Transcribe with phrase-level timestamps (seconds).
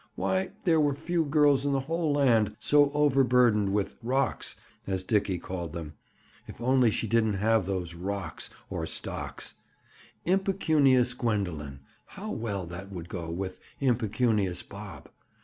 [0.15, 5.73] Why, there were few girls in the whole land so overburdened with "rocks"—as Dickie called
[5.73, 5.93] them!
[6.47, 9.53] If only she didn't have those rocks—or stocks!
[10.25, 15.07] "Impecunious Gwendoline!" How well that would go with "Impecunious Bob!"